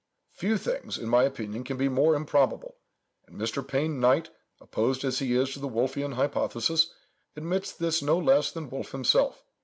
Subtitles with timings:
[0.31, 2.77] Few things, in my opinion, can be more improbable;
[3.27, 3.61] and Mr.
[3.61, 6.91] Payne Knight, opposed as he is to the Wolfian hypothesis,
[7.35, 9.43] admits this no less than Wolf himself.